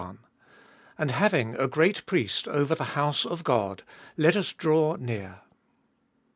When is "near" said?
4.95-5.41